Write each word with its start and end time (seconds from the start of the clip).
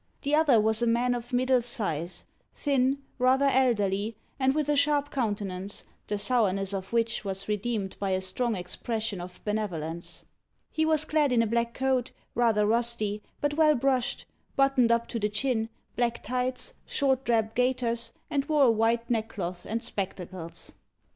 The 0.23 0.33
other 0.33 0.59
was 0.59 0.81
a 0.81 0.87
man 0.87 1.13
of 1.13 1.31
middle 1.31 1.61
size, 1.61 2.25
thin, 2.55 3.03
rather 3.19 3.45
elderly, 3.45 4.15
and 4.39 4.55
with 4.55 4.67
a 4.67 4.75
sharp 4.75 5.11
countenance, 5.11 5.83
the 6.07 6.17
sourness 6.17 6.73
of 6.73 6.91
which 6.91 7.23
was 7.23 7.47
redeemed 7.47 7.95
by 7.99 8.09
a 8.09 8.19
strong 8.21 8.55
expression 8.55 9.21
of 9.21 9.45
benevolence. 9.45 10.25
He 10.71 10.87
was 10.87 11.05
clad 11.05 11.31
in 11.31 11.43
a 11.43 11.45
black 11.45 11.75
coat, 11.75 12.09
rather 12.33 12.65
rusty, 12.65 13.21
but 13.41 13.53
well 13.53 13.75
brushed, 13.75 14.25
buttoned 14.55 14.91
up 14.91 15.07
to 15.09 15.19
the 15.19 15.29
chin, 15.29 15.69
black 15.95 16.23
tights, 16.23 16.73
short 16.87 17.23
drab 17.23 17.53
gaiters, 17.53 18.11
and 18.27 18.43
wore 18.45 18.63
a 18.63 18.71
white 18.71 19.07
neckcloth 19.07 19.67
and 19.67 19.83
spectacles. 19.83 20.73